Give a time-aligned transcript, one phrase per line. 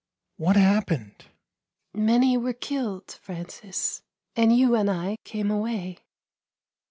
[0.37, 1.25] What happened?""
[1.93, 4.01] Many were killed, Francis,
[4.35, 5.99] and you and I came away."